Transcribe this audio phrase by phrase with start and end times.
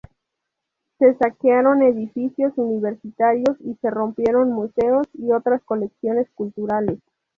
[0.97, 6.97] Se saquearon edificios universitarios y se rompieron museos y otras colecciones culturales.